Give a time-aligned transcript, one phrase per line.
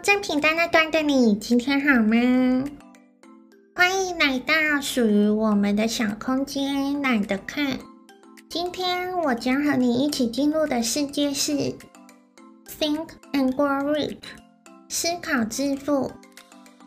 [0.00, 2.64] 在频道那端的你，今天好吗？
[3.74, 7.78] 欢迎来到属于我们的小空间，懒得看。
[8.48, 11.52] 今天我将和你一起进入的世界是
[12.80, 14.18] Think and Grow Rich，
[14.88, 16.10] 思考致富。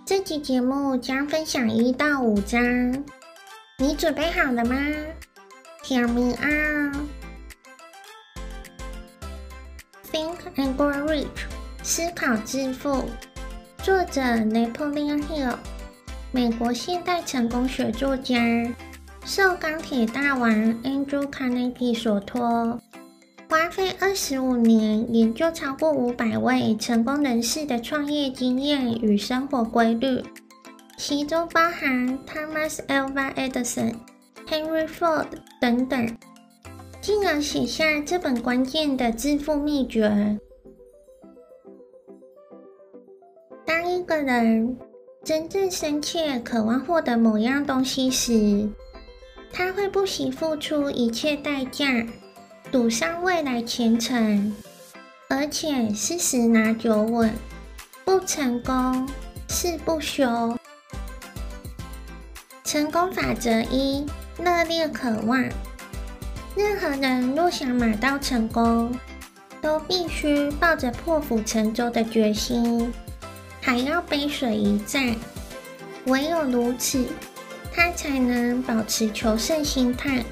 [0.06, 3.04] 这期节目将分享一到五章，
[3.78, 4.76] 你准备好了吗
[5.84, 6.96] ？Hear me out。
[10.12, 11.55] Think and Grow Rich。
[11.88, 13.04] 思考致富，
[13.84, 15.56] 作者 Napoleon Hill，
[16.32, 18.36] 美国现代成功学作家，
[19.24, 22.82] 受钢铁大王 Andrew Carnegie 所托，
[23.48, 30.24] 花费二十五年研究超过五百位成功人士的创业经验与生活规律，
[30.98, 33.94] 其中包含 Thomas Alva Edison、
[34.50, 35.28] Henry Ford
[35.62, 36.17] 等等，
[37.00, 40.40] 进而写下这本关键的致富秘诀。
[44.05, 44.77] 个人
[45.23, 48.70] 真正深切渴望获得某样东西时，
[49.52, 52.06] 他会不惜付出一切代价，
[52.72, 54.56] 赌上未来前程，
[55.28, 57.34] 而且是十拿九稳，
[58.06, 59.09] 不成功
[59.50, 60.56] 誓不休。
[62.64, 64.06] 成功法则一：
[64.38, 65.44] 热烈渴望。
[66.56, 68.94] 任何人若想马到成功，
[69.62, 72.94] 都必须抱着破釜沉舟的决心。
[73.66, 75.16] 还要背水一战，
[76.06, 77.04] 唯有如此，
[77.74, 80.24] 他才能保持求胜心态。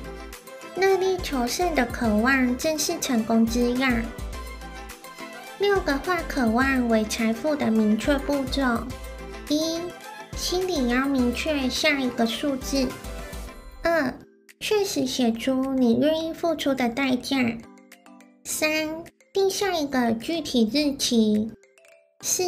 [0.76, 4.04] 热力求胜的渴望正是成功之样。
[5.58, 8.62] 六个化渴望为财富的明确步骤：
[9.50, 9.80] 一、
[10.38, 12.88] 心里要明确下一个数字；
[13.82, 14.14] 二、
[14.60, 17.58] 确实写出你愿意付出的代价；
[18.44, 21.50] 三、定下一个具体日期；
[22.22, 22.44] 四、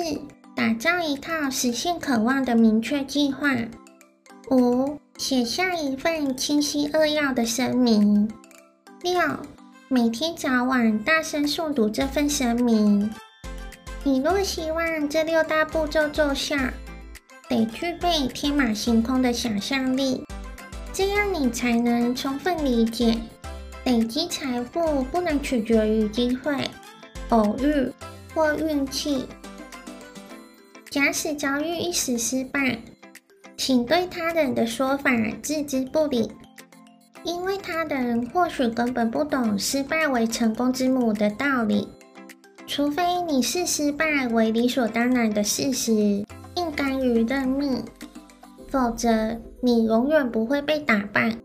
[0.55, 3.49] 打造一套实现渴望的明确计划。
[4.49, 8.31] 五、写下一份清晰扼要的声明。
[9.01, 9.19] 六、
[9.89, 13.13] 每天早晚大声诵读这份声明。
[14.05, 16.55] 你若希望这六大步骤奏效，
[17.49, 20.23] 得具备天马行空的想象力，
[20.93, 23.17] 这样你才能充分理解，
[23.83, 26.55] 累积财富不能取决于机会、
[27.27, 27.91] 偶遇
[28.33, 29.25] 或运气。
[30.95, 32.79] 假使遭遇一时失败，
[33.57, 35.11] 请对他人的说法
[35.43, 36.31] 置之不理，
[37.25, 41.89] 因为他人或许根本不懂失败为成功之母的道理。
[42.65, 46.25] 除非你视失败为理所当然的事实，
[46.55, 47.83] 并甘于认命，
[48.69, 51.35] 否则你永远不会被打败。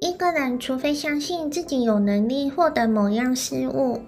[0.00, 4.00] 一个人除非相信自己有能力获得某样事物，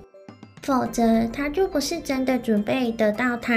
[0.63, 3.55] 否则他就不是真的准备得到它。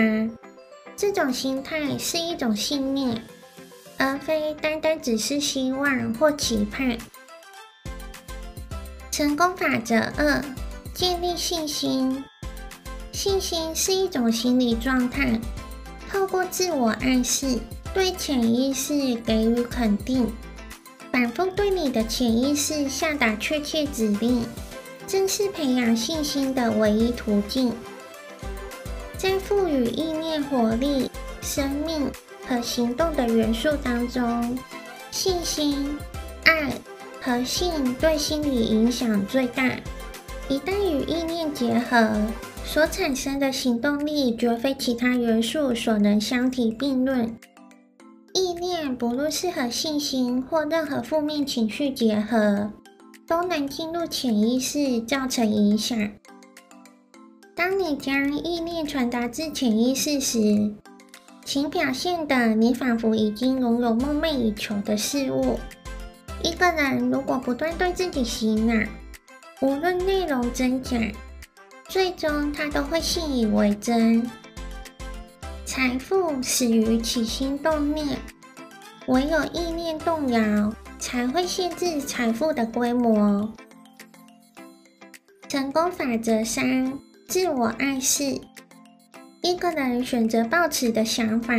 [1.02, 3.20] 这种心态是一种信念，
[3.98, 6.96] 而非单单只是希望或期盼。
[9.10, 10.46] 成功法则二：
[10.94, 12.24] 建立信心。
[13.12, 15.42] 信心是一种心理状态，
[16.08, 17.60] 透过自我暗示，
[17.96, 20.32] 对潜意识给予肯定，
[21.12, 24.46] 反复对你的潜意识下达确切指令，
[25.08, 27.74] 正是培养信心的唯一途径。
[29.22, 31.08] 在赋予意念活力、
[31.44, 32.12] 生命
[32.48, 34.58] 和行动的元素当中，
[35.12, 35.96] 信心、
[36.46, 36.74] 爱
[37.22, 39.70] 和性对心理影响最大。
[40.50, 42.20] 一旦与意念结合，
[42.66, 47.38] 所产生的行动力绝非其他元素所能相提并论。
[48.34, 52.72] 意念不论是和信心或任何负面情绪结合，
[53.28, 56.10] 都能进入潜意识，造成影响。
[57.62, 60.74] 当你将意念传达至潜意识时，
[61.46, 65.60] 请表现得你仿佛已经拥有梦寐以求的事物。
[66.42, 68.74] 一个人如果不断对自己洗脑，
[69.62, 70.98] 无论内容真假，
[71.88, 74.28] 最终他都会信以为真。
[75.64, 78.18] 财富始于起心动念，
[79.06, 83.54] 唯有意念动摇，才会限制财富的规模。
[85.48, 86.92] 成功法则三。
[87.32, 88.26] 自我暗示，
[89.42, 91.56] 一个人选择抱持的想法，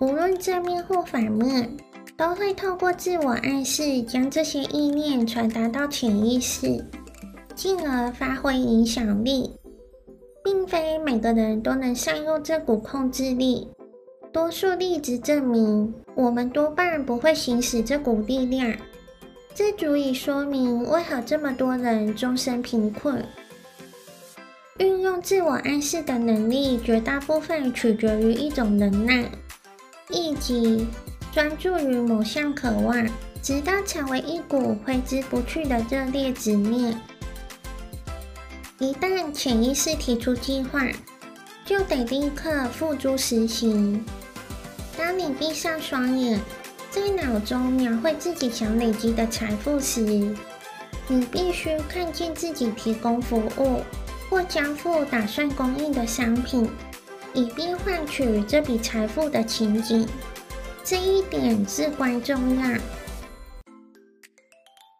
[0.00, 1.68] 无论正面或反面，
[2.16, 6.86] 都会透过自我暗示将这些意念传达到潜意识，
[7.56, 9.50] 进而发挥影响力。
[10.44, 13.66] 并非每个人都能善用这股控制力，
[14.32, 18.72] 多数例子证明，我们多半不会行使这股力量。
[19.56, 23.24] 这足以说明为何这么多人终身贫困。
[24.80, 29.30] 运用自我暗示的能力，绝大部分取决于一种能耐，
[30.08, 30.86] 以及
[31.34, 33.06] 专注于某项渴望，
[33.42, 36.98] 直到成为一股挥之不去的热烈执念。
[38.78, 40.80] 一旦潜意识提出计划，
[41.66, 44.02] 就得立刻付诸实行。
[44.96, 46.40] 当你闭上双眼，
[46.90, 50.00] 在脑中描绘自己想累积的财富时，
[51.06, 53.82] 你必须看见自己提供服务
[54.30, 56.70] 或交付打算供应的商品，
[57.34, 60.06] 以便换取这笔财富的情景。
[60.84, 62.78] 这一点至关重要。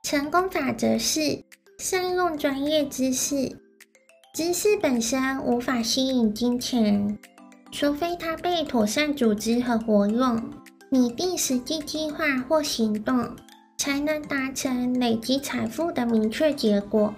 [0.03, 1.45] 成功法则是
[1.79, 3.57] 善用专业知识。
[4.35, 7.17] 知识本身无法吸引金钱，
[7.71, 10.53] 除非它被妥善组织和活用。
[10.93, 13.37] 拟定实际计划或行动，
[13.79, 17.15] 才能达成累积财富的明确结果。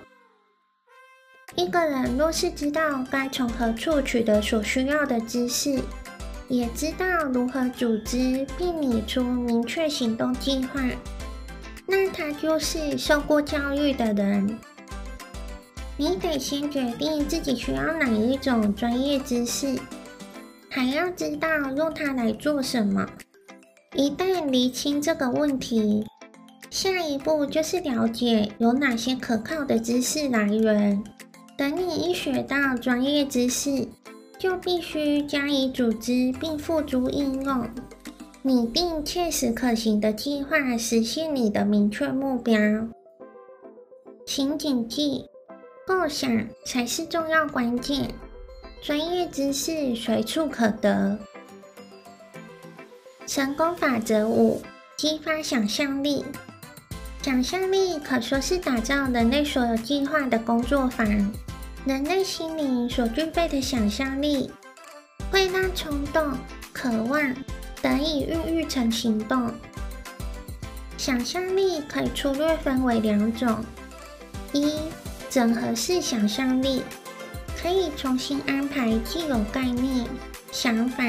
[1.55, 5.81] 一个人若是知道该从何处取得所需要的知识，
[6.49, 10.81] 也知道如何组织并拟出明确行动计划，
[11.87, 14.59] 那他就是受过教育的人。
[15.99, 19.79] 你得先决定自己需要哪一种专业知识，
[20.71, 23.07] 还要知道用它来做什么。
[23.95, 26.07] 一旦厘清这个问题，
[26.71, 31.05] 下一步就是了解有哪些可靠的知识来源。
[31.63, 33.87] 等你一学到专业知识，
[34.37, 37.71] 就必须加以组织并付诸应用，
[38.43, 42.59] 拟定切实可行的计划，实现你的明确目标。
[44.27, 45.27] 请谨记。
[45.87, 48.09] 构想才是重要关键，
[48.83, 51.17] 专业知识随处可得。
[53.25, 54.61] 成功法则五：
[54.97, 56.25] 激发想象力。
[57.23, 61.33] 想象力可说是打造人类所有计划的工作坊。
[61.85, 64.51] 人类心灵所具备的想象力，
[65.31, 66.39] 会让冲动、
[66.73, 67.35] 渴望
[67.81, 69.53] 得以孕育成行动。
[70.97, 73.65] 想象力可以粗略分为两种：
[74.53, 74.75] 一。
[75.29, 76.83] 整合式想象力
[77.57, 80.07] 可以重新安排既有概念、
[80.51, 81.03] 想法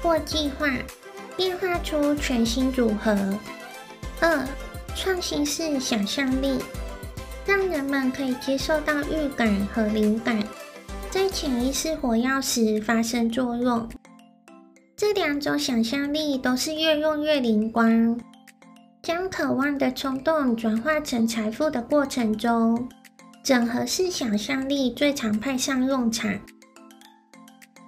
[0.00, 0.70] 或计划，
[1.36, 3.36] 变化出全新组合。
[4.20, 4.46] 二、
[4.94, 6.60] 创新式想象力
[7.70, 10.42] 人们可以接受到预感和灵感，
[11.10, 13.88] 在潜意识活跃时发生作用。
[14.96, 18.18] 这两种想象力都是越用越灵光，
[19.02, 22.88] 将渴望的冲动转化成财富的过程中。
[23.44, 26.30] 整合式想象力最常派上用场。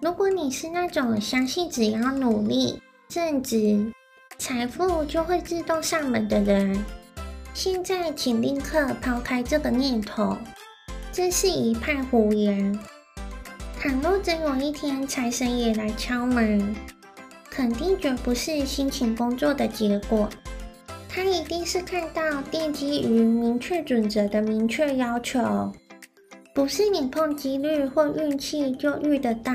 [0.00, 3.92] 如果你是那种相信只要努力、正直，
[4.38, 6.82] 财富就会自动上门的人，
[7.62, 10.34] 现在请立刻抛开这个念头，
[11.12, 12.78] 这是一派胡言。
[13.78, 16.74] 倘若真有一天财神爷来敲门，
[17.50, 20.26] 肯定绝不是辛勤工作的结果。
[21.06, 25.70] 他一定是看到奠基于明确准则的明确要求，
[26.54, 29.52] 不是你碰几率或运气就遇得到。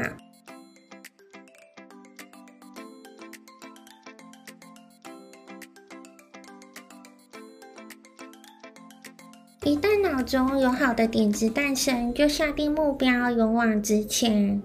[10.22, 14.62] 中有好的点子诞生，就下定目标，勇往直前。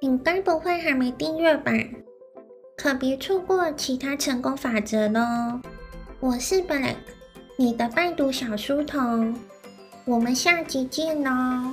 [0.00, 1.72] 你该不会还没订阅吧？
[2.76, 5.60] 可别错过其他成功法则喽！
[6.20, 6.96] 我是 Black，
[7.56, 9.34] 你的拜读小书童，
[10.04, 11.72] 我们下集见喽。